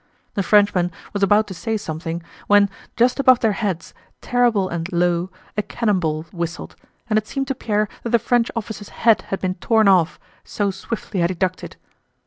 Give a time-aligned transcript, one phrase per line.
[0.33, 5.29] The Frenchman was about to say something, when just above their heads, terrible and low,
[5.55, 6.75] a cannon ball whistled,
[7.07, 10.71] and it seemed to Pierre that the French officer's head had been torn off, so
[10.71, 11.77] swiftly had he ducked it.